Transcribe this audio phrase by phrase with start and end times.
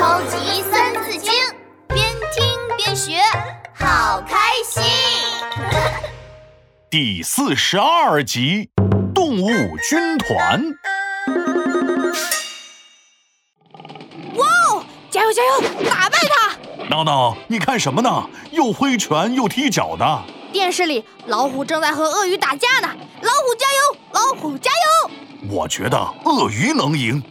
[0.00, 1.30] 超级三字经，
[1.86, 2.42] 边听
[2.78, 3.20] 边学，
[3.74, 4.34] 好开
[4.66, 4.82] 心。
[6.90, 8.70] 第四十二集，
[9.14, 10.64] 动物军团。
[14.36, 14.82] 哇哦！
[15.10, 15.60] 加油加油，
[15.90, 16.56] 打败他！
[16.88, 18.26] 闹闹，你看什么呢？
[18.52, 20.22] 又挥拳又踢脚的。
[20.50, 22.88] 电视里，老虎正在和鳄鱼打架呢。
[23.20, 25.10] 老虎加油，老虎加油！
[25.50, 27.22] 我觉得鳄鱼能赢。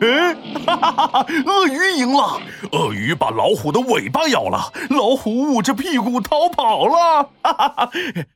[0.00, 0.34] 哎，
[0.66, 1.26] 哈哈哈哈！
[1.46, 2.40] 鳄鱼赢了，
[2.72, 7.28] 鳄鱼把老虎的尾巴咬了，老虎捂着屁股逃跑了。
[7.42, 7.90] 哈哈哈！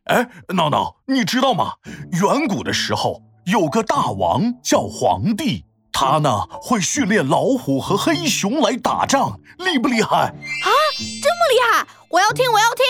[0.05, 1.73] 哎，闹闹，你知道吗？
[2.13, 10.17] 远古的时候有个大王叫皇帝，他呢会训练老虎和黑熊来打仗，厉不厉害？
[10.17, 11.87] 啊，这么厉害！
[12.11, 12.85] 我要听，我要听。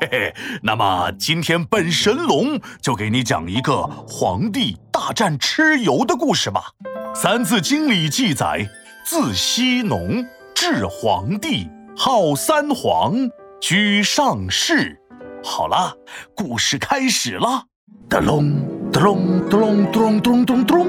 [0.00, 6.70] 嘿嘿，那么今天本神龙就给你讲一个皇帝大战蚩尤的故事吧。
[7.14, 8.66] 《三字经》里记载：
[9.04, 13.14] 字希农，至黄帝，号三皇，
[13.60, 14.98] 居上世。
[15.44, 15.94] 好了，
[16.34, 17.64] 故事开始了。
[18.08, 20.86] 咚咚咚咚咚咚咚。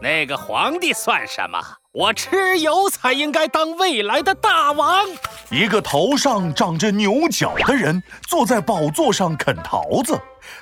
[0.00, 1.58] 那个皇帝算什么？
[1.92, 5.04] 我蚩尤才应该当未来的大王。
[5.50, 10.16] 一个头上长着牛角的人坐在宝座上啃桃子，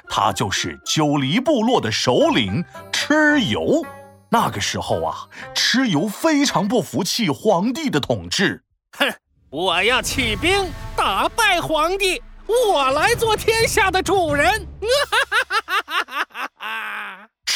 [0.08, 3.84] 他就是九黎部落的首领蚩尤。
[4.30, 8.62] 那个时候啊，蚩尤非常不服气皇帝的统治。
[8.96, 9.12] 哼，
[9.50, 14.66] 我要起兵打败皇帝，我来做天下的主人。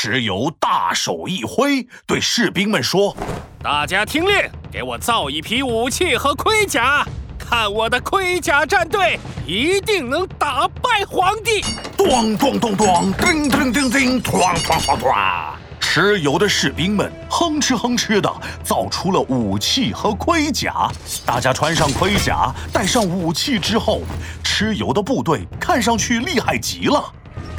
[0.03, 3.15] 蚩尤大手一挥，对士兵们说
[3.63, 4.35] ：“大家听令，
[4.73, 7.07] 给我造一批武器和盔甲，
[7.39, 11.63] 看我的盔甲战队一定能打败皇帝！”
[11.99, 15.53] 咚咚咚咚，叮叮叮叮，哐哐哐哐。
[15.79, 18.33] 蚩尤的士兵们哼哧哼哧的
[18.65, 20.91] 造出了武器和盔甲。
[21.27, 24.01] 大家穿上盔甲，带上武器之后，
[24.43, 27.05] 蚩尤的部队看上去厉害极了。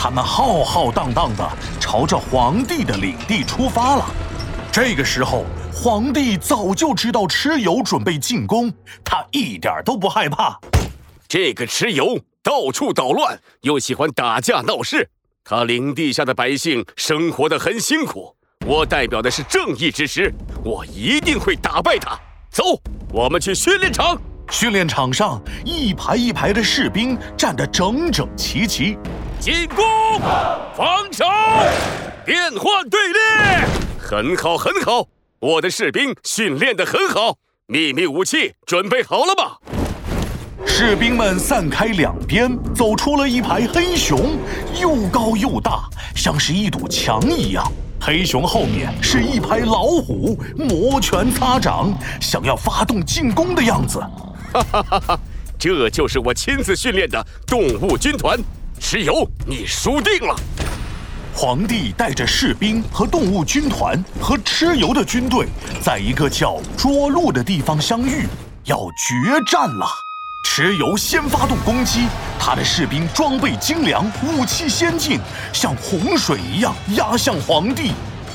[0.04, 1.48] 他们浩浩荡荡地
[1.80, 4.06] 朝着皇帝的领地出发了。
[4.72, 8.74] 这个时候，皇帝早就知道蚩尤准备进攻，
[9.04, 10.60] 他一点都不害怕。
[11.28, 15.08] 这个蚩尤到处捣乱，又喜欢打架闹事，
[15.44, 18.36] 他领地下的百姓生活的很辛苦。
[18.66, 22.20] 我代表的是正义之师，我一定会打败他。
[22.50, 22.64] 走，
[23.14, 24.20] 我们去训练场。
[24.50, 28.98] 训练场上，一排一排的士兵站得整整齐齐。
[29.42, 29.84] 进攻，
[30.76, 31.26] 防守，
[32.24, 35.08] 变换队列，很好，很好。
[35.40, 37.40] 我的士兵训练得很好。
[37.66, 39.58] 秘密武器准备好了吗？
[40.68, 44.38] 士兵们散开两边，走出了一排黑熊，
[44.80, 47.66] 又高又大，像是一堵墙一样。
[48.00, 51.92] 黑熊后面是一排老虎，摩拳擦掌，
[52.22, 53.98] 想要发动进攻的样子。
[54.54, 55.20] 哈哈哈哈！
[55.58, 58.40] 这就是我亲自训练的动物军团。
[58.82, 60.36] 蚩尤，你输定了！
[61.34, 65.48] 皇帝带着士兵和动物军团和蚩尤的军队，
[65.82, 68.28] 在一个叫涿鹿的地方相遇，
[68.66, 69.88] 要决战了。
[70.50, 72.08] 蚩尤先发动攻击，
[72.40, 75.20] 他的士兵装备精良，武器先进，
[75.54, 77.92] 像洪水一样压向皇帝。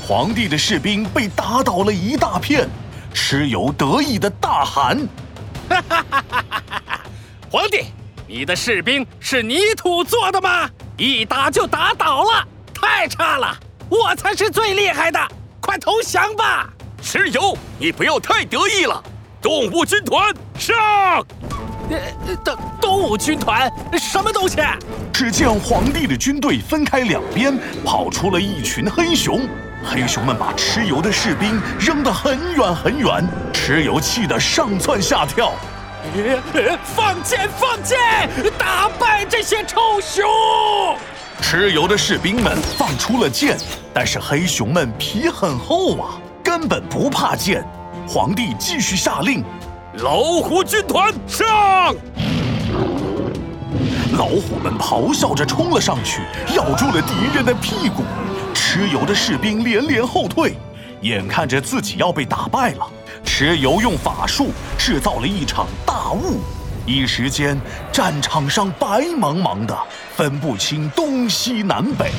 [0.07, 2.67] 皇帝的士兵被打倒了一大片，
[3.13, 4.97] 蚩尤得意的大喊
[5.69, 7.01] ：“哈哈哈哈哈哈！
[7.51, 7.83] 皇帝！”
[8.29, 10.69] 你的士兵是泥土做的吗？
[10.97, 13.57] 一打就打倒了，太差了！
[13.89, 15.17] 我才是最厉害的，
[15.61, 16.69] 快投降吧！
[17.01, 19.01] 蚩尤，你不要太得意了。
[19.41, 20.75] 动物军团上！
[21.89, 24.57] 呃，动动物军团什么东西？
[25.13, 29.47] 只见皇帝的军队分开两边，跑出了一群黑熊。
[29.85, 35.53] 黑熊们把蚩尤的士兵扔得很远很远，蚩尤气得上蹿下跳。
[36.95, 37.49] 放箭！
[37.57, 37.97] 放箭！
[38.57, 40.25] 打败这些臭熊！
[41.41, 43.57] 蚩尤的士兵们放出了箭，
[43.93, 47.63] 但是黑熊们皮很厚啊，根本不怕箭。
[48.07, 49.43] 皇帝继续下令：
[49.95, 51.95] 老虎军团上！
[54.17, 56.21] 老虎们咆哮着冲了上去，
[56.55, 58.03] 咬住了敌人的屁股。
[58.53, 60.57] 蚩尤的士兵连连后退，
[61.01, 62.87] 眼看着自己要被打败了。
[63.37, 64.49] 蚩尤用法术
[64.79, 66.41] 制造了一场大雾，
[66.87, 67.55] 一时间
[67.93, 69.77] 战场上白茫茫的，
[70.15, 72.11] 分不清东西南北。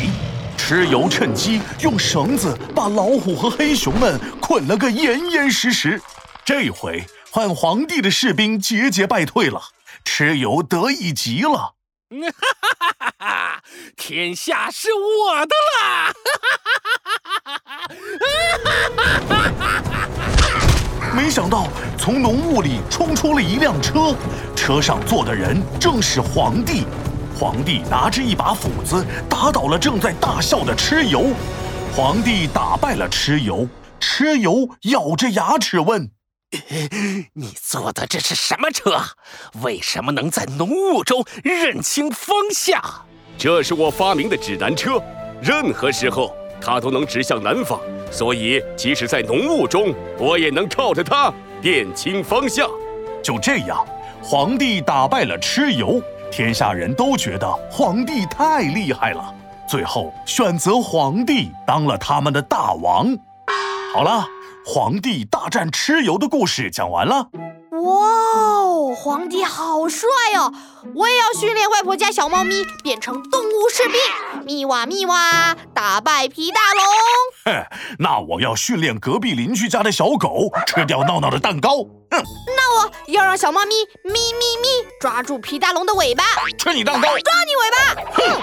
[0.56, 6.00] 蚩尤趁机用绳子把老虎和黑熊们捆了个严严实实。
[6.44, 9.61] 这回换皇帝的士兵节节败退了，
[10.05, 11.75] 蚩尤得意极了。
[12.11, 13.62] 哈哈哈哈哈！
[13.97, 16.15] 天下是我的啦！
[17.44, 17.88] 哈哈哈哈哈！
[18.97, 20.18] 哈哈哈哈哈！
[21.19, 21.67] 没想到
[21.99, 24.15] 从浓雾里冲出了一辆车，
[24.55, 26.85] 车上坐的人正是皇帝。
[27.37, 31.35] 皇帝拿着一把斧子打倒了正在大笑的蚩尤。
[31.93, 33.69] 皇帝打败了蚩尤，
[34.00, 36.09] 蚩尤咬着牙齿问
[37.35, 39.03] ：“你坐的这是什么车？
[39.62, 42.81] 为什么能在浓雾中认清方向？”
[43.37, 45.03] 这是我发明的指南车，
[45.43, 52.69] 任何时候它都能指向南方，所以即使在浓雾中，我也能靠着它辨清方向。
[53.22, 53.84] 就这样，
[54.22, 56.00] 皇帝打败了蚩尤，
[56.31, 59.34] 天下人都觉得皇帝太厉害了。
[59.69, 63.16] 最后选择皇帝当了他们的大王。
[63.93, 64.26] 好了，
[64.64, 67.28] 皇帝大战蚩尤的故事讲完了。
[67.72, 68.57] 哇，
[69.00, 70.52] 皇帝好帅哦！
[70.96, 73.94] 我也要训练外婆家小猫咪变成动物士兵，
[74.44, 76.84] 咪哇咪哇，打败皮大龙。
[77.46, 77.64] 哼，
[78.00, 81.76] 那我要训练隔壁邻居家的小狗吃掉闹闹的蛋糕。
[82.10, 82.22] 哼，
[82.56, 84.68] 那我要让小猫咪咪咪咪
[85.00, 86.24] 抓住皮大龙的尾巴，
[86.58, 88.02] 吃你蛋糕，抓你尾巴。
[88.14, 88.42] 哼！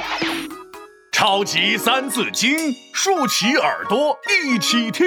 [1.11, 5.05] 超级三字经，竖起耳朵一起听。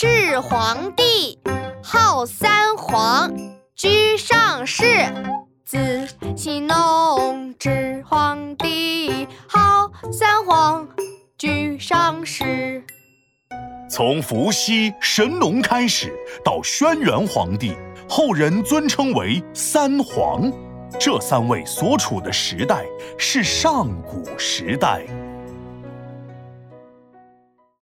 [0.00, 1.38] 至皇帝，
[1.82, 3.30] 号三皇，
[3.76, 4.86] 居上世。
[5.66, 10.88] 字希农，至皇帝，号三皇，
[11.36, 12.82] 居上世。
[13.90, 16.10] 从伏羲、神农开始，
[16.42, 17.74] 到轩辕皇帝，
[18.08, 20.50] 后人尊称为三皇。
[20.98, 22.86] 这三位所处的时代
[23.18, 25.04] 是上古时代。